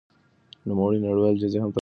[0.67, 1.79] نوموړي نړيوالې جايزې هم ترلاسه کړې دي.